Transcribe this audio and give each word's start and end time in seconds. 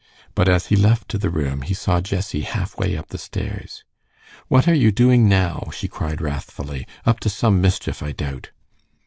But 0.33 0.49
as 0.49 0.65
he 0.65 0.75
left 0.75 1.19
the 1.21 1.29
room 1.29 1.61
he 1.61 1.75
saw 1.75 2.01
Jessie 2.01 2.41
half 2.41 2.75
way 2.75 2.97
up 2.97 3.09
the 3.09 3.19
stairs. 3.19 3.83
"What 4.47 4.67
are 4.67 4.73
you 4.73 4.91
doing 4.91 5.29
now?" 5.29 5.65
she 5.71 5.87
cried, 5.87 6.21
wrathfully. 6.21 6.87
"Up 7.05 7.19
to 7.19 7.29
some 7.29 7.61
mischief, 7.61 8.01
I 8.01 8.11
doubt." 8.11 8.49